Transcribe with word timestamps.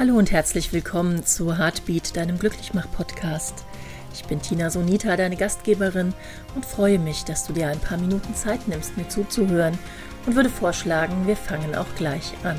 Hallo 0.00 0.16
und 0.16 0.32
herzlich 0.32 0.72
willkommen 0.72 1.26
zu 1.26 1.58
Heartbeat, 1.58 2.16
deinem 2.16 2.38
Glücklichmach-Podcast. 2.38 3.66
Ich 4.14 4.24
bin 4.24 4.40
Tina 4.40 4.70
Sonita, 4.70 5.14
deine 5.14 5.36
Gastgeberin 5.36 6.14
und 6.54 6.64
freue 6.64 6.98
mich, 6.98 7.24
dass 7.24 7.46
du 7.46 7.52
dir 7.52 7.68
ein 7.68 7.80
paar 7.80 7.98
Minuten 7.98 8.34
Zeit 8.34 8.66
nimmst, 8.66 8.96
mir 8.96 9.06
zuzuhören 9.10 9.78
und 10.24 10.36
würde 10.36 10.48
vorschlagen, 10.48 11.26
wir 11.26 11.36
fangen 11.36 11.74
auch 11.74 11.94
gleich 11.96 12.32
an. 12.44 12.58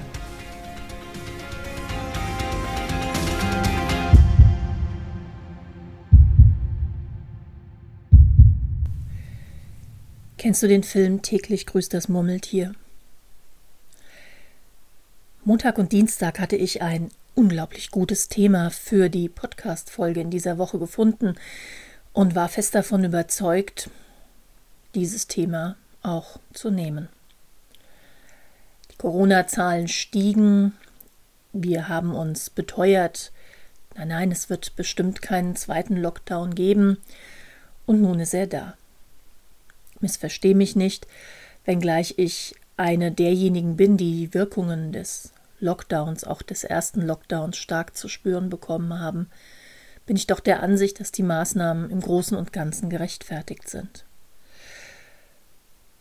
Kennst 10.37 10.61
du 10.61 10.67
den 10.67 10.83
Film 10.83 11.23
Täglich 11.23 11.65
grüßt 11.65 11.91
das 11.91 12.07
Murmeltier? 12.07 12.73
Montag 15.43 15.79
und 15.79 15.91
Dienstag 15.91 16.39
hatte 16.39 16.55
ich 16.55 16.83
ein 16.83 17.09
unglaublich 17.35 17.91
gutes 17.91 18.27
Thema 18.27 18.69
für 18.69 19.09
die 19.09 19.29
Podcast-Folge 19.29 20.21
in 20.21 20.29
dieser 20.29 20.57
Woche 20.57 20.79
gefunden 20.79 21.35
und 22.13 22.35
war 22.35 22.49
fest 22.49 22.75
davon 22.75 23.03
überzeugt, 23.03 23.89
dieses 24.95 25.27
Thema 25.27 25.77
auch 26.03 26.39
zu 26.53 26.69
nehmen. 26.69 27.07
Die 28.91 28.97
Corona-Zahlen 28.97 29.87
stiegen. 29.87 30.73
Wir 31.53 31.87
haben 31.87 32.13
uns 32.13 32.49
beteuert, 32.49 33.31
nein, 33.95 34.09
nein, 34.09 34.31
es 34.31 34.49
wird 34.49 34.75
bestimmt 34.75 35.21
keinen 35.21 35.55
zweiten 35.55 35.97
Lockdown 35.97 36.55
geben. 36.55 36.97
Und 37.85 38.01
nun 38.01 38.19
ist 38.19 38.33
er 38.33 38.47
da. 38.47 38.75
Missversteh 39.99 40.53
mich 40.53 40.75
nicht, 40.75 41.07
wenngleich 41.65 42.15
ich 42.17 42.55
eine 42.77 43.11
derjenigen 43.11 43.77
bin, 43.77 43.97
die 43.97 44.33
Wirkungen 44.33 44.91
des 44.91 45.31
Lockdowns, 45.61 46.23
auch 46.23 46.41
des 46.41 46.63
ersten 46.63 47.01
Lockdowns, 47.01 47.57
stark 47.57 47.95
zu 47.95 48.09
spüren 48.09 48.49
bekommen 48.49 48.99
haben, 48.99 49.29
bin 50.05 50.17
ich 50.17 50.27
doch 50.27 50.39
der 50.39 50.61
Ansicht, 50.61 50.99
dass 50.99 51.11
die 51.11 51.23
Maßnahmen 51.23 51.89
im 51.89 52.01
Großen 52.01 52.35
und 52.37 52.51
Ganzen 52.51 52.89
gerechtfertigt 52.89 53.69
sind. 53.69 54.03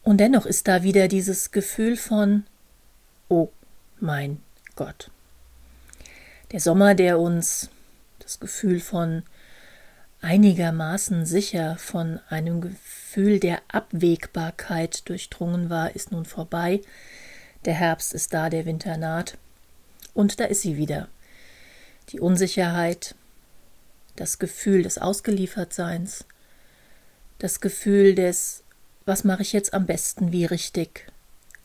Und 0.02 0.18
dennoch 0.18 0.46
ist 0.46 0.66
da 0.66 0.82
wieder 0.82 1.06
dieses 1.08 1.50
Gefühl 1.50 1.96
von 1.96 2.44
Oh 3.28 3.50
mein 4.00 4.40
Gott. 4.74 5.10
Der 6.52 6.60
Sommer, 6.60 6.94
der 6.94 7.20
uns 7.20 7.68
das 8.18 8.40
Gefühl 8.40 8.80
von 8.80 9.22
einigermaßen 10.20 11.26
sicher 11.26 11.76
von 11.78 12.20
einem 12.28 12.60
Gefühl 12.60 13.38
der 13.38 13.60
Abwägbarkeit 13.68 15.08
durchdrungen 15.08 15.70
war, 15.70 15.94
ist 15.94 16.12
nun 16.12 16.24
vorbei. 16.24 16.80
Der 17.64 17.74
Herbst 17.74 18.14
ist 18.14 18.32
da, 18.32 18.50
der 18.50 18.66
Winter 18.66 18.96
naht. 18.96 19.38
Und 20.20 20.38
da 20.38 20.44
ist 20.44 20.60
sie 20.60 20.76
wieder. 20.76 21.08
Die 22.10 22.20
Unsicherheit, 22.20 23.14
das 24.16 24.38
Gefühl 24.38 24.82
des 24.82 24.98
Ausgeliefertseins, 24.98 26.26
das 27.38 27.62
Gefühl 27.62 28.14
des, 28.14 28.62
was 29.06 29.24
mache 29.24 29.40
ich 29.40 29.54
jetzt 29.54 29.72
am 29.72 29.86
besten, 29.86 30.30
wie 30.30 30.44
richtig 30.44 31.10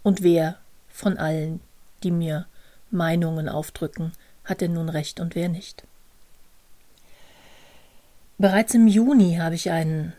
und 0.04 0.24
wer 0.24 0.58
von 0.88 1.18
allen, 1.18 1.60
die 2.04 2.12
mir 2.12 2.46
Meinungen 2.92 3.50
aufdrücken, 3.50 4.14
hat 4.46 4.62
denn 4.62 4.72
nun 4.72 4.88
recht 4.88 5.20
und 5.20 5.36
wer 5.36 5.50
nicht. 5.50 5.84
Bereits 8.38 8.74
im 8.74 8.88
Juni 8.88 9.36
habe 9.36 9.56
ich 9.56 9.70
einen 9.70 10.14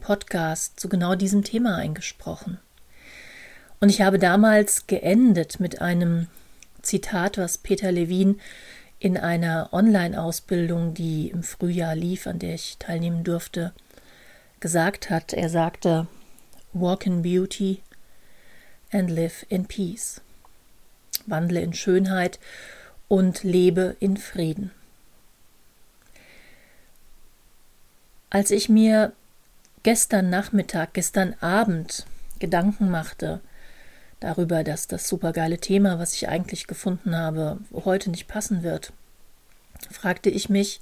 Podcast 0.00 0.80
zu 0.80 0.88
genau 0.88 1.14
diesem 1.14 1.44
Thema 1.44 1.76
eingesprochen. 1.76 2.58
Und 3.80 3.90
ich 3.90 4.00
habe 4.00 4.18
damals 4.18 4.86
geendet 4.86 5.60
mit 5.60 5.82
einem 5.82 6.28
Zitat, 6.82 7.38
was 7.38 7.58
Peter 7.58 7.92
Levin 7.92 8.40
in 8.98 9.16
einer 9.16 9.68
Online-Ausbildung, 9.72 10.94
die 10.94 11.28
im 11.30 11.42
Frühjahr 11.42 11.96
lief, 11.96 12.26
an 12.26 12.38
der 12.38 12.54
ich 12.54 12.76
teilnehmen 12.78 13.24
durfte, 13.24 13.72
gesagt 14.60 15.10
hat. 15.10 15.32
Er 15.32 15.48
sagte, 15.48 16.06
Walk 16.72 17.06
in 17.06 17.22
Beauty 17.22 17.82
and 18.92 19.10
live 19.10 19.44
in 19.48 19.66
peace. 19.66 20.20
Wandle 21.26 21.60
in 21.60 21.72
Schönheit 21.72 22.38
und 23.08 23.42
lebe 23.42 23.96
in 24.00 24.16
Frieden. 24.16 24.70
Als 28.30 28.50
ich 28.50 28.68
mir 28.68 29.12
gestern 29.82 30.30
Nachmittag, 30.30 30.94
gestern 30.94 31.34
Abend 31.40 32.06
Gedanken 32.38 32.90
machte 32.90 33.40
darüber, 34.22 34.64
dass 34.64 34.86
das 34.86 35.08
supergeile 35.08 35.58
Thema, 35.58 35.98
was 35.98 36.14
ich 36.14 36.28
eigentlich 36.28 36.66
gefunden 36.66 37.16
habe, 37.16 37.58
heute 37.72 38.10
nicht 38.10 38.28
passen 38.28 38.62
wird, 38.62 38.92
fragte 39.90 40.30
ich 40.30 40.48
mich, 40.48 40.80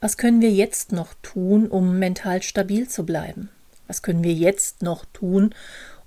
was 0.00 0.16
können 0.16 0.40
wir 0.40 0.50
jetzt 0.50 0.90
noch 0.92 1.14
tun, 1.22 1.68
um 1.68 1.98
mental 1.98 2.42
stabil 2.42 2.88
zu 2.88 3.06
bleiben? 3.06 3.50
Was 3.86 4.02
können 4.02 4.24
wir 4.24 4.32
jetzt 4.32 4.82
noch 4.82 5.04
tun, 5.12 5.54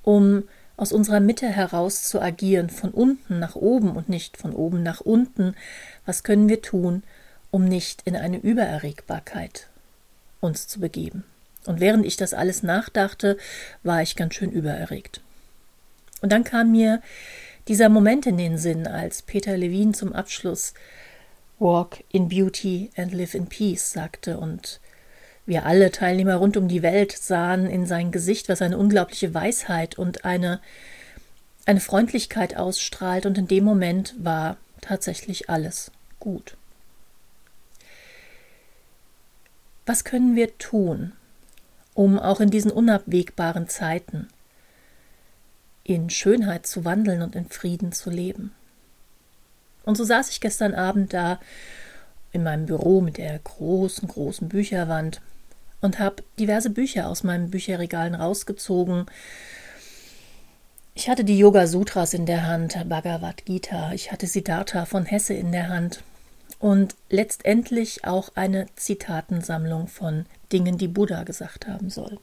um 0.03 0.43
aus 0.75 0.91
unserer 0.91 1.21
Mitte 1.21 1.47
heraus 1.47 2.03
zu 2.03 2.21
agieren, 2.21 2.69
von 2.69 2.91
unten 2.91 3.39
nach 3.39 3.55
oben 3.55 3.95
und 3.95 4.09
nicht 4.09 4.35
von 4.35 4.51
oben 4.51 4.83
nach 4.83 4.99
unten? 4.99 5.55
Was 6.05 6.23
können 6.23 6.49
wir 6.49 6.61
tun, 6.61 7.03
um 7.51 7.63
nicht 7.63 8.01
in 8.03 8.17
eine 8.17 8.37
Übererregbarkeit 8.37 9.67
uns 10.41 10.67
zu 10.67 10.81
begeben? 10.81 11.23
Und 11.65 11.79
während 11.79 12.05
ich 12.05 12.17
das 12.17 12.33
alles 12.33 12.63
nachdachte, 12.63 13.37
war 13.83 14.01
ich 14.01 14.17
ganz 14.17 14.35
schön 14.35 14.51
übererregt. 14.51 15.21
Und 16.21 16.31
dann 16.31 16.43
kam 16.43 16.71
mir 16.71 17.01
dieser 17.67 17.89
Moment 17.89 18.25
in 18.25 18.37
den 18.37 18.57
Sinn, 18.57 18.87
als 18.87 19.21
Peter 19.21 19.57
Levin 19.57 19.93
zum 19.93 20.13
Abschluss 20.13 20.73
Walk 21.59 22.03
in 22.11 22.29
Beauty 22.29 22.91
and 22.95 23.13
Live 23.13 23.33
in 23.33 23.47
Peace 23.47 23.91
sagte 23.91 24.37
und 24.37 24.79
wir 25.45 25.65
alle 25.65 25.91
Teilnehmer 25.91 26.35
rund 26.35 26.57
um 26.57 26.67
die 26.67 26.81
Welt 26.81 27.11
sahen 27.11 27.67
in 27.67 27.85
sein 27.85 28.11
Gesicht, 28.11 28.49
was 28.49 28.61
eine 28.61 28.77
unglaubliche 28.77 29.33
Weisheit 29.33 29.97
und 29.97 30.25
eine, 30.25 30.59
eine 31.65 31.79
Freundlichkeit 31.79 32.57
ausstrahlt, 32.57 33.25
und 33.25 33.37
in 33.37 33.47
dem 33.47 33.63
Moment 33.63 34.15
war 34.17 34.57
tatsächlich 34.81 35.49
alles 35.49 35.91
gut. 36.19 36.57
Was 39.85 40.03
können 40.03 40.35
wir 40.35 40.57
tun, 40.57 41.11
um 41.93 42.17
auch 42.17 42.39
in 42.39 42.49
diesen 42.49 42.71
unabwegbaren 42.71 43.69
Zeiten 43.69 44.27
in 45.85 46.09
Schönheit 46.09 46.65
zu 46.67 46.83
wandeln 46.83 47.21
und 47.21 47.35
in 47.35 47.47
Frieden 47.47 47.93
zu 47.93 48.09
leben. 48.09 48.51
Und 49.83 49.95
so 49.95 50.03
saß 50.03 50.29
ich 50.31 50.41
gestern 50.41 50.73
Abend 50.73 51.13
da 51.13 51.39
in 52.31 52.43
meinem 52.43 52.65
Büro 52.65 52.99
mit 52.99 53.17
der 53.17 53.39
großen, 53.39 54.07
großen 54.07 54.49
Bücherwand 54.49 55.21
und 55.81 55.99
habe 55.99 56.23
diverse 56.39 56.71
Bücher 56.71 57.07
aus 57.07 57.23
meinen 57.23 57.51
Bücherregalen 57.51 58.15
rausgezogen. 58.15 59.05
Ich 60.95 61.07
hatte 61.07 61.23
die 61.23 61.37
Yoga 61.37 61.67
Sutras 61.67 62.13
in 62.15 62.25
der 62.25 62.47
Hand, 62.47 62.77
Bhagavad 62.89 63.45
Gita, 63.45 63.93
ich 63.93 64.11
hatte 64.11 64.27
Siddhartha 64.27 64.85
von 64.85 65.05
Hesse 65.05 65.35
in 65.35 65.51
der 65.51 65.69
Hand 65.69 66.01
und 66.57 66.95
letztendlich 67.09 68.05
auch 68.05 68.29
eine 68.33 68.65
Zitatensammlung 68.75 69.87
von 69.87 70.25
Dingen, 70.51 70.79
die 70.79 70.87
Buddha 70.87 71.23
gesagt 71.23 71.67
haben 71.67 71.91
soll. 71.91 72.17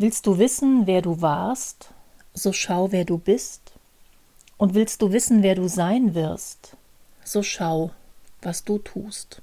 Willst 0.00 0.26
du 0.26 0.38
wissen, 0.38 0.86
wer 0.86 1.02
du 1.02 1.20
warst, 1.20 1.90
so 2.32 2.54
schau, 2.54 2.90
wer 2.90 3.04
du 3.04 3.18
bist. 3.18 3.72
Und 4.56 4.72
willst 4.72 5.02
du 5.02 5.12
wissen, 5.12 5.42
wer 5.42 5.54
du 5.54 5.68
sein 5.68 6.14
wirst, 6.14 6.74
so 7.22 7.42
schau, 7.42 7.90
was 8.40 8.64
du 8.64 8.78
tust. 8.78 9.42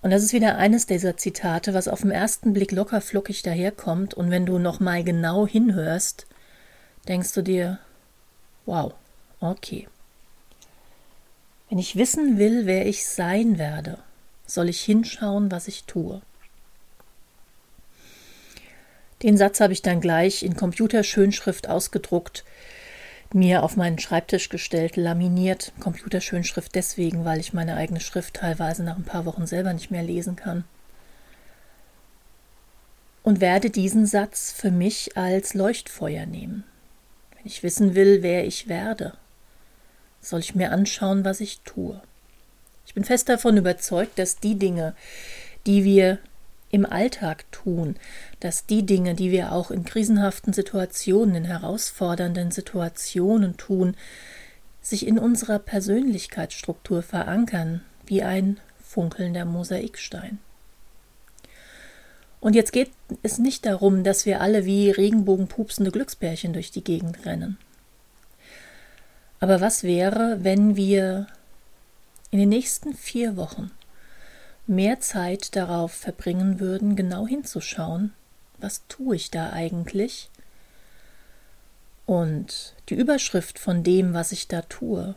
Und 0.00 0.12
das 0.12 0.22
ist 0.22 0.32
wieder 0.32 0.58
eines 0.58 0.86
dieser 0.86 1.16
Zitate, 1.16 1.74
was 1.74 1.88
auf 1.88 2.02
den 2.02 2.12
ersten 2.12 2.52
Blick 2.52 2.70
locker 2.70 3.00
flockig 3.00 3.42
daherkommt, 3.42 4.14
und 4.14 4.30
wenn 4.30 4.46
du 4.46 4.60
noch 4.60 4.78
mal 4.78 5.02
genau 5.02 5.44
hinhörst, 5.44 6.28
denkst 7.08 7.32
du 7.32 7.42
dir, 7.42 7.80
wow, 8.64 8.94
okay. 9.40 9.88
Wenn 11.68 11.80
ich 11.80 11.96
wissen 11.96 12.38
will, 12.38 12.66
wer 12.66 12.86
ich 12.86 13.04
sein 13.04 13.58
werde, 13.58 13.98
soll 14.46 14.68
ich 14.68 14.80
hinschauen, 14.82 15.50
was 15.50 15.66
ich 15.66 15.82
tue. 15.82 16.22
Den 19.24 19.38
Satz 19.38 19.60
habe 19.60 19.72
ich 19.72 19.80
dann 19.80 20.02
gleich 20.02 20.42
in 20.42 20.54
Computerschönschrift 20.54 21.66
ausgedruckt, 21.66 22.44
mir 23.32 23.62
auf 23.62 23.74
meinen 23.74 23.98
Schreibtisch 23.98 24.50
gestellt, 24.50 24.96
laminiert. 24.96 25.72
Computerschönschrift 25.80 26.74
deswegen, 26.74 27.24
weil 27.24 27.40
ich 27.40 27.54
meine 27.54 27.74
eigene 27.74 28.00
Schrift 28.00 28.34
teilweise 28.34 28.84
nach 28.84 28.98
ein 28.98 29.04
paar 29.04 29.24
Wochen 29.24 29.46
selber 29.46 29.72
nicht 29.72 29.90
mehr 29.90 30.02
lesen 30.02 30.36
kann. 30.36 30.64
Und 33.22 33.40
werde 33.40 33.70
diesen 33.70 34.04
Satz 34.04 34.52
für 34.52 34.70
mich 34.70 35.16
als 35.16 35.54
Leuchtfeuer 35.54 36.26
nehmen. 36.26 36.64
Wenn 37.34 37.46
ich 37.46 37.62
wissen 37.62 37.94
will, 37.94 38.22
wer 38.22 38.46
ich 38.46 38.68
werde, 38.68 39.14
soll 40.20 40.40
ich 40.40 40.54
mir 40.54 40.70
anschauen, 40.70 41.24
was 41.24 41.40
ich 41.40 41.60
tue. 41.60 41.98
Ich 42.86 42.92
bin 42.92 43.04
fest 43.04 43.30
davon 43.30 43.56
überzeugt, 43.56 44.18
dass 44.18 44.36
die 44.36 44.58
Dinge, 44.58 44.94
die 45.66 45.82
wir 45.82 46.18
im 46.74 46.84
Alltag 46.84 47.50
tun, 47.52 47.94
dass 48.40 48.66
die 48.66 48.84
Dinge, 48.84 49.14
die 49.14 49.30
wir 49.30 49.52
auch 49.52 49.70
in 49.70 49.84
krisenhaften 49.84 50.52
Situationen, 50.52 51.36
in 51.36 51.44
herausfordernden 51.44 52.50
Situationen 52.50 53.56
tun, 53.56 53.96
sich 54.82 55.06
in 55.06 55.18
unserer 55.18 55.60
Persönlichkeitsstruktur 55.60 57.02
verankern, 57.02 57.82
wie 58.06 58.24
ein 58.24 58.58
funkelnder 58.82 59.44
Mosaikstein. 59.44 60.40
Und 62.40 62.56
jetzt 62.56 62.72
geht 62.72 62.90
es 63.22 63.38
nicht 63.38 63.64
darum, 63.64 64.02
dass 64.02 64.26
wir 64.26 64.40
alle 64.40 64.66
wie 64.66 64.90
regenbogenpupsende 64.90 65.92
Glücksbärchen 65.92 66.52
durch 66.52 66.72
die 66.72 66.84
Gegend 66.84 67.24
rennen. 67.24 67.56
Aber 69.38 69.60
was 69.60 69.84
wäre, 69.84 70.38
wenn 70.40 70.74
wir 70.74 71.28
in 72.32 72.40
den 72.40 72.48
nächsten 72.48 72.94
vier 72.94 73.36
Wochen 73.36 73.70
mehr 74.66 75.00
Zeit 75.00 75.56
darauf 75.56 75.92
verbringen 75.92 76.60
würden, 76.60 76.96
genau 76.96 77.26
hinzuschauen, 77.26 78.12
was 78.58 78.82
tue 78.88 79.16
ich 79.16 79.30
da 79.30 79.50
eigentlich? 79.50 80.30
Und 82.06 82.74
die 82.88 82.94
Überschrift 82.94 83.58
von 83.58 83.82
dem, 83.82 84.14
was 84.14 84.32
ich 84.32 84.48
da 84.48 84.62
tue, 84.62 85.14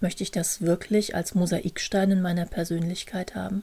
möchte 0.00 0.22
ich 0.22 0.30
das 0.30 0.62
wirklich 0.62 1.14
als 1.14 1.34
Mosaikstein 1.34 2.10
in 2.10 2.22
meiner 2.22 2.46
Persönlichkeit 2.46 3.34
haben? 3.34 3.62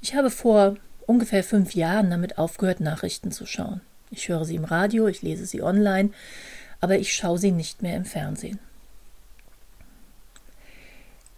Ich 0.00 0.14
habe 0.14 0.30
vor 0.30 0.76
ungefähr 1.06 1.44
fünf 1.44 1.74
Jahren 1.74 2.10
damit 2.10 2.38
aufgehört, 2.38 2.80
Nachrichten 2.80 3.32
zu 3.32 3.46
schauen. 3.46 3.80
Ich 4.10 4.28
höre 4.28 4.44
sie 4.44 4.56
im 4.56 4.64
Radio, 4.64 5.06
ich 5.08 5.22
lese 5.22 5.46
sie 5.46 5.62
online, 5.62 6.10
aber 6.80 6.98
ich 6.98 7.14
schaue 7.14 7.38
sie 7.38 7.52
nicht 7.52 7.82
mehr 7.82 7.96
im 7.96 8.04
Fernsehen. 8.04 8.58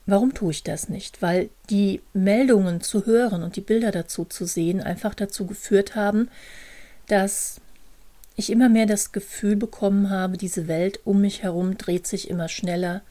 Warum 0.06 0.34
tue 0.34 0.50
ich 0.50 0.64
das 0.64 0.88
nicht? 0.88 1.22
Weil 1.22 1.50
die 1.70 2.00
Meldungen 2.12 2.80
zu 2.80 3.06
hören 3.06 3.42
und 3.42 3.56
die 3.56 3.60
Bilder 3.60 3.92
dazu 3.92 4.24
zu 4.24 4.46
sehen 4.46 4.80
einfach 4.80 5.14
dazu 5.14 5.46
geführt 5.46 5.94
haben, 5.94 6.28
dass 7.06 7.60
ich 8.34 8.50
immer 8.50 8.68
mehr 8.68 8.86
das 8.86 9.12
Gefühl 9.12 9.56
bekommen 9.56 10.10
habe, 10.10 10.38
diese 10.38 10.66
Welt 10.66 11.00
um 11.04 11.20
mich 11.20 11.42
herum 11.42 11.78
dreht 11.78 12.06
sich 12.06 12.28
immer 12.30 12.48
schneller, 12.48 13.02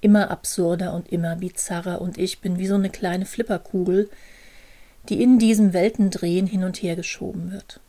immer 0.00 0.30
absurder 0.30 0.92
und 0.92 1.10
immer 1.10 1.36
bizarrer 1.36 2.00
und 2.00 2.18
ich 2.18 2.40
bin 2.40 2.58
wie 2.58 2.66
so 2.66 2.74
eine 2.74 2.90
kleine 2.90 3.24
Flipperkugel, 3.24 4.10
die 5.08 5.22
in 5.22 5.38
diesem 5.38 5.72
Weltendrehen 5.72 6.46
hin 6.46 6.64
und 6.64 6.82
her 6.82 6.96
geschoben 6.96 7.52
wird. 7.52 7.80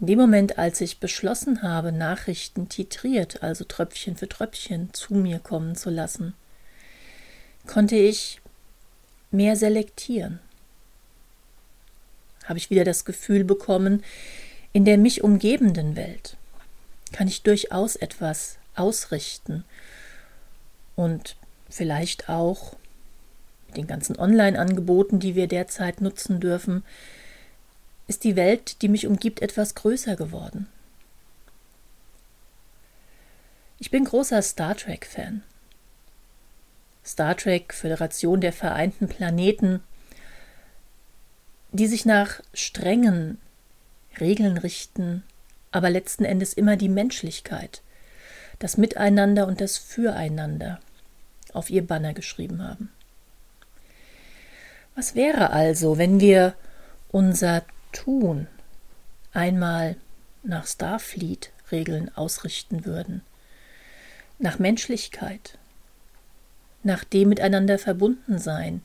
In 0.00 0.06
dem 0.06 0.18
Moment, 0.18 0.58
als 0.58 0.80
ich 0.80 1.00
beschlossen 1.00 1.62
habe, 1.62 1.90
Nachrichten 1.90 2.68
titriert, 2.68 3.42
also 3.42 3.64
Tröpfchen 3.64 4.16
für 4.16 4.28
Tröpfchen, 4.28 4.92
zu 4.92 5.14
mir 5.14 5.40
kommen 5.40 5.74
zu 5.74 5.90
lassen, 5.90 6.34
konnte 7.66 7.96
ich 7.96 8.40
mehr 9.30 9.56
selektieren. 9.56 10.38
Habe 12.44 12.58
ich 12.58 12.70
wieder 12.70 12.84
das 12.84 13.04
Gefühl 13.04 13.44
bekommen, 13.44 14.04
in 14.72 14.84
der 14.84 14.98
mich 14.98 15.24
umgebenden 15.24 15.96
Welt 15.96 16.36
kann 17.12 17.26
ich 17.28 17.42
durchaus 17.42 17.96
etwas 17.96 18.58
ausrichten 18.74 19.64
und 20.94 21.36
vielleicht 21.68 22.28
auch 22.28 22.76
mit 23.66 23.76
den 23.76 23.86
ganzen 23.86 24.18
Online-Angeboten, 24.18 25.20
die 25.20 25.34
wir 25.34 25.46
derzeit 25.46 26.00
nutzen 26.00 26.40
dürfen, 26.40 26.84
ist 28.08 28.24
die 28.24 28.34
Welt, 28.34 28.82
die 28.82 28.88
mich 28.88 29.06
umgibt, 29.06 29.40
etwas 29.40 29.74
größer 29.76 30.16
geworden. 30.16 30.66
Ich 33.78 33.92
bin 33.92 34.04
großer 34.04 34.42
Star 34.42 34.76
Trek-Fan. 34.76 35.42
Star 37.04 37.36
Trek, 37.36 37.72
Föderation 37.72 38.40
der 38.40 38.52
Vereinten 38.52 39.08
Planeten, 39.08 39.80
die 41.70 41.86
sich 41.86 42.04
nach 42.04 42.40
strengen 42.52 43.38
Regeln 44.18 44.58
richten, 44.58 45.22
aber 45.70 45.90
letzten 45.90 46.24
Endes 46.24 46.54
immer 46.54 46.76
die 46.76 46.88
Menschlichkeit, 46.88 47.82
das 48.58 48.78
Miteinander 48.78 49.46
und 49.46 49.60
das 49.60 49.78
Füreinander 49.78 50.80
auf 51.52 51.70
ihr 51.70 51.86
Banner 51.86 52.14
geschrieben 52.14 52.62
haben. 52.62 52.90
Was 54.94 55.14
wäre 55.14 55.50
also, 55.50 55.98
wenn 55.98 56.20
wir 56.20 56.54
unser 57.10 57.64
Tun 57.92 58.46
einmal 59.32 59.96
nach 60.42 60.66
Starfleet-Regeln 60.66 62.14
ausrichten 62.16 62.84
würden, 62.84 63.22
nach 64.38 64.58
Menschlichkeit, 64.58 65.58
nach 66.82 67.04
dem 67.04 67.28
Miteinander 67.28 67.78
verbunden 67.78 68.38
sein, 68.38 68.82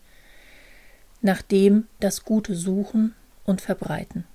nach 1.22 1.42
dem 1.42 1.88
das 2.00 2.26
Gute 2.26 2.56
suchen 2.56 3.16
und 3.46 3.62
verbreiten. 3.62 4.26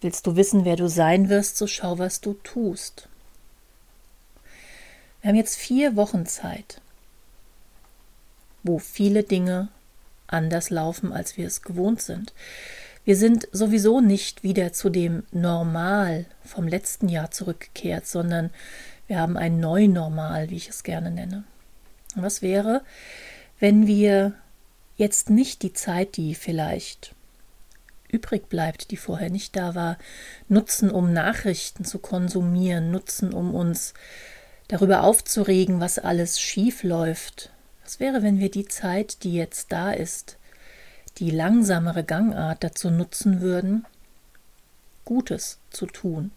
Willst 0.00 0.26
du 0.26 0.36
wissen, 0.36 0.64
wer 0.64 0.76
du 0.76 0.88
sein 0.88 1.28
wirst, 1.28 1.56
so 1.56 1.66
schau, 1.66 1.98
was 1.98 2.20
du 2.20 2.34
tust. 2.34 3.08
Wir 5.20 5.30
haben 5.30 5.36
jetzt 5.36 5.56
vier 5.56 5.96
Wochen 5.96 6.26
Zeit, 6.26 6.80
wo 8.62 8.78
viele 8.78 9.22
Dinge 9.22 9.68
anders 10.34 10.70
laufen, 10.70 11.12
als 11.12 11.36
wir 11.36 11.46
es 11.46 11.62
gewohnt 11.62 12.02
sind. 12.02 12.34
Wir 13.04 13.16
sind 13.16 13.48
sowieso 13.52 14.00
nicht 14.00 14.42
wieder 14.42 14.72
zu 14.72 14.90
dem 14.90 15.24
Normal 15.30 16.26
vom 16.44 16.66
letzten 16.66 17.08
Jahr 17.08 17.30
zurückgekehrt, 17.30 18.06
sondern 18.06 18.50
wir 19.06 19.18
haben 19.18 19.36
ein 19.36 19.60
Neunormal, 19.60 20.50
wie 20.50 20.56
ich 20.56 20.70
es 20.70 20.82
gerne 20.82 21.10
nenne. 21.10 21.44
Und 22.16 22.22
was 22.22 22.42
wäre, 22.42 22.82
wenn 23.60 23.86
wir 23.86 24.32
jetzt 24.96 25.30
nicht 25.30 25.62
die 25.62 25.72
Zeit, 25.72 26.16
die 26.16 26.34
vielleicht 26.34 27.14
übrig 28.08 28.48
bleibt, 28.48 28.90
die 28.90 28.96
vorher 28.96 29.28
nicht 29.28 29.56
da 29.56 29.74
war, 29.74 29.98
nutzen, 30.48 30.90
um 30.90 31.12
Nachrichten 31.12 31.84
zu 31.84 31.98
konsumieren, 31.98 32.90
nutzen, 32.90 33.34
um 33.34 33.54
uns 33.54 33.92
darüber 34.68 35.02
aufzuregen, 35.02 35.80
was 35.80 35.98
alles 35.98 36.40
schief 36.40 36.84
läuft, 36.84 37.50
was 37.84 38.00
wäre, 38.00 38.22
wenn 38.22 38.38
wir 38.38 38.50
die 38.50 38.66
Zeit, 38.66 39.22
die 39.24 39.34
jetzt 39.34 39.70
da 39.70 39.92
ist, 39.92 40.38
die 41.18 41.30
langsamere 41.30 42.02
Gangart 42.02 42.64
dazu 42.64 42.90
nutzen 42.90 43.40
würden, 43.40 43.84
Gutes 45.04 45.58
zu 45.70 45.86
tun? 45.86 46.30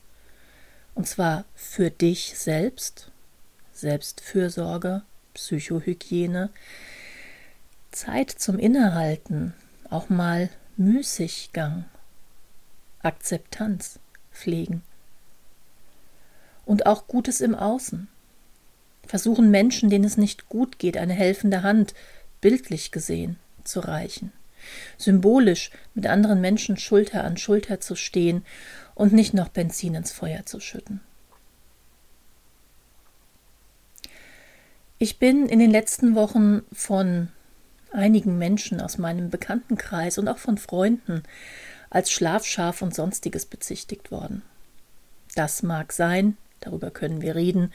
Und 0.94 1.08
zwar 1.08 1.46
für 1.56 1.90
dich 1.90 2.38
selbst, 2.38 3.12
Selbstfürsorge, 3.72 5.04
Psychohygiene, 5.34 6.50
Zeit 7.92 8.32
zum 8.32 8.60
Innehalten, 8.60 9.54
auch 9.90 10.10
mal 10.10 10.50
Müßiggang, 10.76 11.86
Akzeptanz 13.02 14.00
pflegen. 14.34 14.84
Und 16.66 16.86
auch 16.86 17.08
Gutes 17.08 17.40
im 17.40 17.56
Außen 17.56 18.10
versuchen 19.08 19.52
Menschen, 19.52 19.90
denen 19.90 20.06
es 20.06 20.18
nicht 20.18 20.50
gut 20.50 20.80
geht, 20.80 20.98
eine 20.98 21.14
helfende 21.14 21.64
Hand, 21.64 21.94
bildlich 22.42 22.92
gesehen, 22.92 23.38
zu 23.64 23.80
reichen. 23.80 24.32
Symbolisch 24.98 25.72
mit 25.94 26.08
anderen 26.08 26.42
Menschen 26.42 26.78
Schulter 26.78 27.24
an 27.24 27.38
Schulter 27.38 27.80
zu 27.80 27.96
stehen 27.96 28.46
und 28.96 29.14
nicht 29.14 29.34
noch 29.34 29.50
Benzin 29.50 29.96
ins 29.96 30.12
Feuer 30.12 30.46
zu 30.46 30.60
schütten. 30.60 31.02
Ich 35.00 35.20
bin 35.20 35.48
in 35.48 35.60
den 35.60 35.70
letzten 35.72 36.16
Wochen 36.16 36.64
von 36.74 37.30
einigen 37.92 38.38
Menschen 38.38 38.82
aus 38.82 38.98
meinem 38.98 39.30
Bekanntenkreis 39.30 40.18
und 40.18 40.28
auch 40.28 40.40
von 40.40 40.58
Freunden 40.58 41.24
als 41.90 42.12
Schlafschaf 42.12 42.82
und 42.82 42.96
sonstiges 42.96 43.46
bezichtigt 43.46 44.12
worden. 44.12 44.42
Das 45.36 45.62
mag 45.62 45.94
sein, 45.94 46.36
Darüber 46.60 46.92
können 46.92 47.22
wir 47.22 47.36
reden, 47.36 47.72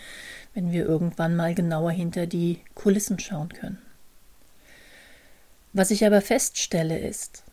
wenn 0.54 0.72
wir 0.72 0.84
irgendwann 0.84 1.36
mal 1.36 1.54
genauer 1.54 1.92
hinter 1.92 2.26
die 2.26 2.60
Kulissen 2.74 3.18
schauen 3.18 3.50
können. 3.50 3.78
Was 5.72 5.90
ich 5.90 6.04
aber 6.04 6.20
feststelle 6.20 6.98
ist, 6.98 7.44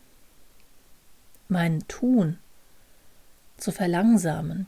mein 1.47 1.87
Tun 1.87 2.37
zu 3.57 3.71
verlangsamen, 3.71 4.67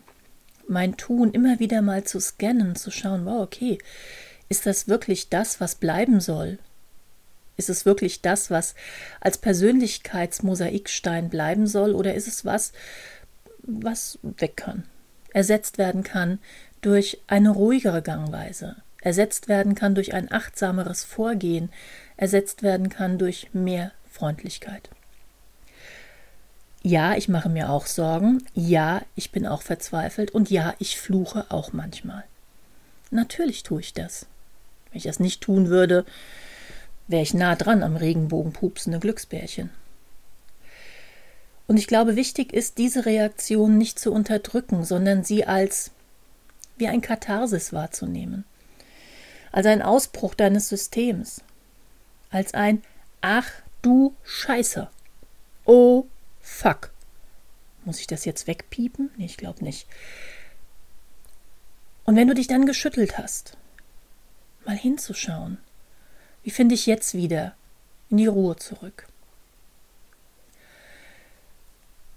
mein 0.67 0.95
Tun 0.95 1.31
immer 1.31 1.59
wieder 1.59 1.81
mal 1.81 2.03
zu 2.03 2.19
scannen, 2.19 2.75
zu 2.75 2.91
schauen, 2.91 3.25
wow, 3.25 3.41
okay, 3.41 3.77
ist 4.47 4.65
das 4.65 4.87
wirklich 4.87 5.29
das, 5.29 5.59
was 5.59 5.75
bleiben 5.75 6.21
soll? 6.21 6.59
Ist 7.57 7.69
es 7.69 7.85
wirklich 7.85 8.21
das, 8.21 8.49
was 8.49 8.75
als 9.19 9.37
Persönlichkeitsmosaikstein 9.37 11.29
bleiben 11.29 11.67
soll, 11.67 11.93
oder 11.93 12.15
ist 12.15 12.27
es 12.27 12.45
was, 12.45 12.71
was 13.63 14.17
weg 14.23 14.57
kann? 14.57 14.83
Ersetzt 15.33 15.77
werden 15.77 16.03
kann 16.03 16.39
durch 16.81 17.21
eine 17.27 17.49
ruhigere 17.49 18.01
Gangweise, 18.01 18.77
ersetzt 19.01 19.47
werden 19.47 19.75
kann 19.75 19.95
durch 19.95 20.13
ein 20.13 20.31
achtsameres 20.31 21.03
Vorgehen, 21.03 21.69
ersetzt 22.17 22.63
werden 22.63 22.89
kann 22.89 23.17
durch 23.17 23.49
mehr 23.53 23.91
Freundlichkeit. 24.09 24.89
Ja, 26.83 27.15
ich 27.15 27.29
mache 27.29 27.49
mir 27.49 27.69
auch 27.69 27.85
Sorgen, 27.85 28.43
ja, 28.55 29.01
ich 29.15 29.31
bin 29.31 29.45
auch 29.45 29.61
verzweifelt 29.61 30.31
und 30.31 30.49
ja, 30.49 30.73
ich 30.79 30.99
fluche 30.99 31.45
auch 31.49 31.73
manchmal. 31.73 32.23
Natürlich 33.11 33.61
tue 33.63 33.81
ich 33.81 33.93
das. 33.93 34.25
Wenn 34.89 34.97
ich 34.97 35.03
das 35.03 35.19
nicht 35.19 35.41
tun 35.41 35.69
würde, 35.69 36.05
wäre 37.07 37.21
ich 37.21 37.33
nah 37.33 37.55
dran 37.55 37.83
am 37.83 37.95
Regenbogenpupsende 37.95 38.99
Glücksbärchen. 38.99 39.69
Und 41.71 41.77
ich 41.77 41.87
glaube, 41.87 42.17
wichtig 42.17 42.51
ist, 42.51 42.79
diese 42.79 43.05
Reaktion 43.05 43.77
nicht 43.77 43.97
zu 43.97 44.11
unterdrücken, 44.11 44.83
sondern 44.83 45.23
sie 45.23 45.45
als 45.45 45.91
wie 46.75 46.89
ein 46.89 46.99
Katharsis 46.99 47.71
wahrzunehmen. 47.71 48.43
Als 49.53 49.65
ein 49.67 49.81
Ausbruch 49.81 50.35
deines 50.35 50.67
Systems. 50.67 51.41
Als 52.29 52.53
ein 52.53 52.83
Ach 53.21 53.49
du 53.81 54.13
Scheiße. 54.25 54.89
Oh 55.63 56.07
fuck. 56.41 56.91
Muss 57.85 58.01
ich 58.01 58.07
das 58.07 58.25
jetzt 58.25 58.47
wegpiepen? 58.47 59.09
Nee, 59.15 59.27
ich 59.27 59.37
glaube 59.37 59.63
nicht. 59.63 59.87
Und 62.03 62.17
wenn 62.17 62.27
du 62.27 62.33
dich 62.33 62.47
dann 62.47 62.65
geschüttelt 62.65 63.17
hast, 63.17 63.55
mal 64.65 64.75
hinzuschauen, 64.75 65.57
wie 66.43 66.51
finde 66.51 66.75
ich 66.75 66.85
jetzt 66.85 67.13
wieder 67.13 67.55
in 68.09 68.17
die 68.17 68.27
Ruhe 68.27 68.57
zurück? 68.57 69.07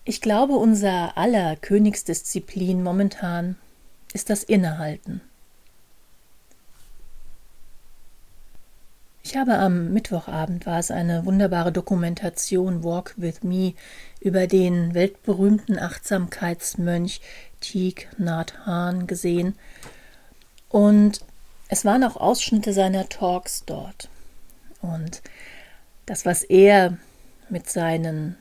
Ich 0.06 0.20
glaube, 0.20 0.54
unser 0.54 1.16
aller 1.16 1.56
Königsdisziplin 1.56 2.82
momentan 2.82 3.56
ist 4.12 4.28
das 4.28 4.44
Innehalten. 4.44 5.23
Ich 9.23 9.38
habe 9.38 9.58
am 9.58 9.94
Mittwochabend 9.94 10.66
war 10.66 10.78
es 10.78 10.90
eine 10.90 11.25
wunderbare 11.25 11.73
Dokumentation 11.73 12.84
Walk 12.84 13.14
with 13.16 13.42
Me 13.42 13.73
über 14.20 14.46
den 14.46 14.92
weltberühmten 14.92 15.78
Achtsamkeitsmönch 15.78 17.23
Thich 17.61 18.06
Nhat 18.18 18.66
Hanh 18.66 19.06
gesehen 19.06 19.56
und 20.68 21.23
es 21.68 21.87
waren 21.87 22.04
auch 22.04 22.16
Ausschnitte 22.16 22.75
seiner 22.75 23.08
Talks 23.08 23.64
dort. 23.64 24.11
Und 24.82 25.23
das, 26.04 26.26
was 26.26 26.42
er 26.42 26.99
mit 27.49 27.70
seinen 27.70 28.37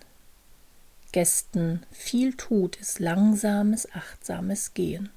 Gästen 1.14 1.84
viel 1.92 2.34
tut, 2.34 2.76
ist 2.76 3.00
langsames, 3.00 3.88
achtsames 3.94 4.74
Gehen. 4.74 5.10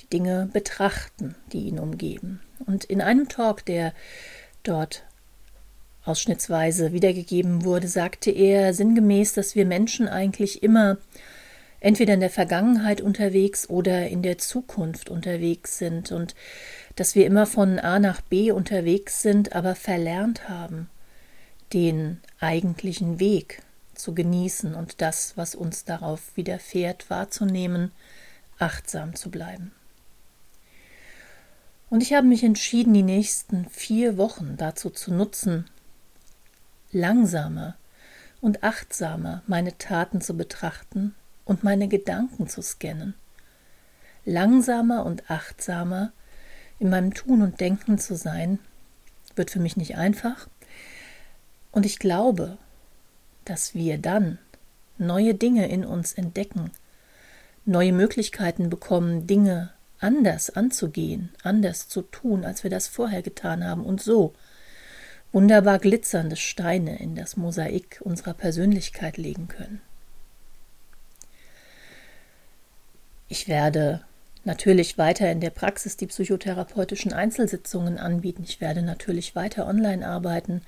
Die 0.00 0.06
Dinge 0.08 0.50
betrachten, 0.52 1.34
die 1.52 1.68
ihn 1.68 1.78
umgeben. 1.78 2.40
Und 2.66 2.84
in 2.84 3.00
einem 3.00 3.28
Talk, 3.28 3.64
der 3.64 3.94
dort 4.62 5.04
ausschnittsweise 6.04 6.92
wiedergegeben 6.92 7.64
wurde, 7.64 7.88
sagte 7.88 8.30
er 8.30 8.74
sinngemäß, 8.74 9.34
dass 9.34 9.54
wir 9.54 9.64
Menschen 9.64 10.08
eigentlich 10.08 10.62
immer 10.62 10.98
entweder 11.78 12.14
in 12.14 12.20
der 12.20 12.30
Vergangenheit 12.30 13.00
unterwegs 13.00 13.70
oder 13.70 14.08
in 14.08 14.22
der 14.22 14.38
Zukunft 14.38 15.08
unterwegs 15.08 15.78
sind 15.78 16.12
und 16.12 16.34
dass 16.96 17.14
wir 17.14 17.24
immer 17.24 17.46
von 17.46 17.78
A 17.78 17.98
nach 17.98 18.20
B 18.20 18.50
unterwegs 18.50 19.22
sind, 19.22 19.54
aber 19.54 19.74
verlernt 19.74 20.48
haben, 20.48 20.90
den 21.72 22.20
eigentlichen 22.40 23.20
Weg 23.20 23.62
zu 24.02 24.14
genießen 24.14 24.74
und 24.74 25.00
das, 25.00 25.36
was 25.36 25.54
uns 25.54 25.84
darauf 25.84 26.36
widerfährt, 26.36 27.10
wahrzunehmen, 27.10 27.92
achtsam 28.58 29.14
zu 29.14 29.30
bleiben. 29.30 29.72
Und 31.88 32.02
ich 32.02 32.12
habe 32.12 32.26
mich 32.26 32.44
entschieden, 32.44 32.94
die 32.94 33.02
nächsten 33.02 33.68
vier 33.68 34.16
Wochen 34.16 34.56
dazu 34.56 34.90
zu 34.90 35.12
nutzen, 35.12 35.66
langsamer 36.92 37.76
und 38.40 38.62
achtsamer 38.62 39.42
meine 39.46 39.76
Taten 39.76 40.20
zu 40.20 40.36
betrachten 40.36 41.14
und 41.44 41.64
meine 41.64 41.88
Gedanken 41.88 42.48
zu 42.48 42.62
scannen. 42.62 43.14
Langsamer 44.24 45.04
und 45.04 45.30
achtsamer 45.30 46.12
in 46.78 46.90
meinem 46.90 47.12
Tun 47.12 47.42
und 47.42 47.60
Denken 47.60 47.98
zu 47.98 48.14
sein, 48.14 48.58
wird 49.34 49.50
für 49.50 49.60
mich 49.60 49.76
nicht 49.76 49.96
einfach. 49.96 50.48
Und 51.72 51.86
ich 51.86 51.98
glaube, 51.98 52.58
dass 53.50 53.74
wir 53.74 53.98
dann 53.98 54.38
neue 54.96 55.34
Dinge 55.34 55.68
in 55.68 55.84
uns 55.84 56.12
entdecken, 56.12 56.70
neue 57.64 57.92
Möglichkeiten 57.92 58.70
bekommen, 58.70 59.26
Dinge 59.26 59.70
anders 59.98 60.50
anzugehen, 60.50 61.30
anders 61.42 61.88
zu 61.88 62.02
tun, 62.02 62.44
als 62.44 62.62
wir 62.62 62.70
das 62.70 62.86
vorher 62.86 63.22
getan 63.22 63.64
haben 63.64 63.84
und 63.84 64.00
so 64.00 64.34
wunderbar 65.32 65.80
glitzernde 65.80 66.36
Steine 66.36 67.00
in 67.00 67.16
das 67.16 67.36
Mosaik 67.36 68.00
unserer 68.04 68.34
Persönlichkeit 68.34 69.16
legen 69.16 69.48
können. 69.48 69.80
Ich 73.26 73.48
werde 73.48 74.04
natürlich 74.44 74.96
weiter 74.96 75.28
in 75.28 75.40
der 75.40 75.50
Praxis 75.50 75.96
die 75.96 76.06
psychotherapeutischen 76.06 77.12
Einzelsitzungen 77.12 77.98
anbieten. 77.98 78.44
Ich 78.46 78.60
werde 78.60 78.82
natürlich 78.82 79.34
weiter 79.34 79.66
online 79.66 80.06
arbeiten 80.06 80.62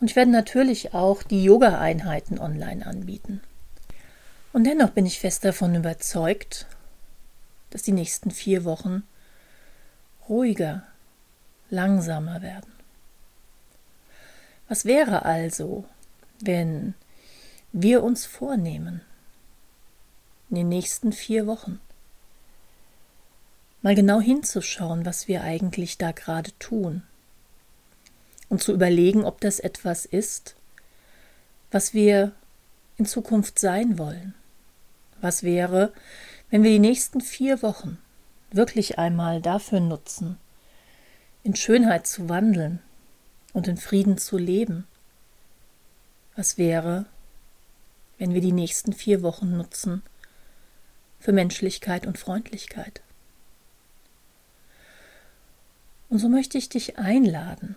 und 0.00 0.10
ich 0.10 0.16
werde 0.16 0.30
natürlich 0.30 0.94
auch 0.94 1.22
die 1.22 1.44
Yoga-Einheiten 1.44 2.38
online 2.38 2.86
anbieten. 2.86 3.42
Und 4.52 4.64
dennoch 4.64 4.90
bin 4.90 5.06
ich 5.06 5.20
fest 5.20 5.44
davon 5.44 5.74
überzeugt, 5.74 6.66
dass 7.68 7.82
die 7.82 7.92
nächsten 7.92 8.30
vier 8.30 8.64
Wochen 8.64 9.02
ruhiger, 10.28 10.82
langsamer 11.68 12.42
werden. 12.42 12.72
Was 14.68 14.84
wäre 14.84 15.24
also, 15.24 15.84
wenn 16.40 16.94
wir 17.72 18.02
uns 18.02 18.26
vornehmen, 18.26 19.02
in 20.48 20.56
den 20.56 20.68
nächsten 20.68 21.12
vier 21.12 21.46
Wochen 21.46 21.80
mal 23.82 23.94
genau 23.94 24.20
hinzuschauen, 24.20 25.04
was 25.04 25.28
wir 25.28 25.42
eigentlich 25.42 25.96
da 25.96 26.10
gerade 26.12 26.50
tun 26.58 27.02
und 28.50 28.62
zu 28.62 28.74
überlegen, 28.74 29.24
ob 29.24 29.40
das 29.40 29.60
etwas 29.60 30.04
ist, 30.04 30.56
was 31.70 31.94
wir 31.94 32.32
in 32.98 33.06
Zukunft 33.06 33.58
sein 33.58 33.96
wollen. 33.96 34.34
Was 35.22 35.42
wäre, 35.42 35.92
wenn 36.50 36.62
wir 36.62 36.70
die 36.70 36.78
nächsten 36.78 37.22
vier 37.22 37.62
Wochen 37.62 37.96
wirklich 38.50 38.98
einmal 38.98 39.40
dafür 39.40 39.80
nutzen, 39.80 40.36
in 41.44 41.56
Schönheit 41.56 42.06
zu 42.06 42.28
wandeln 42.28 42.80
und 43.54 43.68
in 43.68 43.76
Frieden 43.76 44.18
zu 44.18 44.36
leben? 44.36 44.86
Was 46.36 46.58
wäre, 46.58 47.06
wenn 48.18 48.34
wir 48.34 48.40
die 48.40 48.52
nächsten 48.52 48.92
vier 48.92 49.22
Wochen 49.22 49.56
nutzen 49.56 50.02
für 51.20 51.32
Menschlichkeit 51.32 52.06
und 52.06 52.18
Freundlichkeit? 52.18 53.00
Und 56.08 56.18
so 56.18 56.28
möchte 56.28 56.58
ich 56.58 56.68
dich 56.68 56.98
einladen, 56.98 57.76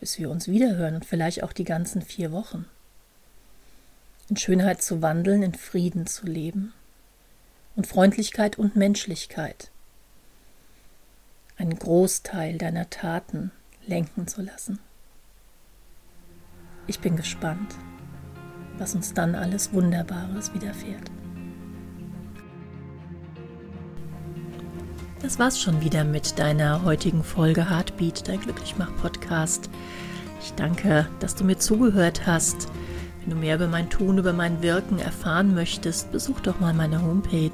bis 0.00 0.18
wir 0.18 0.30
uns 0.30 0.48
wiederhören 0.48 0.94
und 0.94 1.04
vielleicht 1.04 1.42
auch 1.42 1.52
die 1.52 1.64
ganzen 1.64 2.02
vier 2.02 2.32
Wochen, 2.32 2.66
in 4.28 4.36
Schönheit 4.36 4.82
zu 4.82 5.02
wandeln, 5.02 5.42
in 5.42 5.54
Frieden 5.54 6.06
zu 6.06 6.26
leben 6.26 6.72
und 7.76 7.86
Freundlichkeit 7.86 8.58
und 8.58 8.76
Menschlichkeit 8.76 9.70
einen 11.56 11.78
Großteil 11.78 12.56
deiner 12.56 12.88
Taten 12.88 13.50
lenken 13.86 14.28
zu 14.28 14.42
lassen. 14.42 14.78
Ich 16.86 17.00
bin 17.00 17.16
gespannt, 17.16 17.74
was 18.78 18.94
uns 18.94 19.12
dann 19.12 19.34
alles 19.34 19.72
Wunderbares 19.72 20.54
widerfährt. 20.54 21.10
Das 25.20 25.38
war's 25.38 25.60
schon 25.60 25.80
wieder 25.80 26.04
mit 26.04 26.38
deiner 26.38 26.84
heutigen 26.84 27.24
Folge 27.24 27.68
Heartbeat, 27.68 28.28
dein 28.28 28.40
Glücklichmach-Podcast. 28.40 29.68
Ich 30.40 30.54
danke, 30.54 31.08
dass 31.18 31.34
du 31.34 31.42
mir 31.42 31.58
zugehört 31.58 32.24
hast. 32.26 32.68
Wenn 33.20 33.30
du 33.30 33.36
mehr 33.36 33.56
über 33.56 33.66
mein 33.66 33.90
Tun, 33.90 34.18
über 34.18 34.32
mein 34.32 34.62
Wirken 34.62 35.00
erfahren 35.00 35.54
möchtest, 35.54 36.12
besuch 36.12 36.38
doch 36.40 36.60
mal 36.60 36.72
meine 36.72 37.02
Homepage 37.02 37.50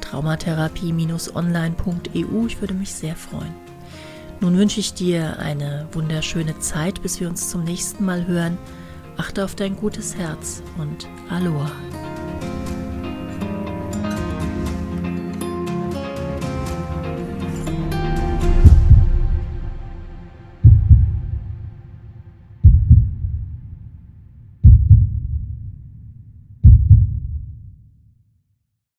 traumatherapie-online.eu. 0.00 2.46
Ich 2.46 2.60
würde 2.60 2.74
mich 2.74 2.94
sehr 2.94 3.16
freuen. 3.16 3.52
Nun 4.40 4.56
wünsche 4.56 4.78
ich 4.78 4.94
dir 4.94 5.40
eine 5.40 5.88
wunderschöne 5.90 6.60
Zeit, 6.60 7.02
bis 7.02 7.18
wir 7.18 7.28
uns 7.28 7.50
zum 7.50 7.64
nächsten 7.64 8.04
Mal 8.04 8.28
hören. 8.28 8.58
Achte 9.16 9.44
auf 9.44 9.56
dein 9.56 9.74
gutes 9.74 10.16
Herz 10.16 10.62
und 10.78 11.08
Aloha. 11.30 11.72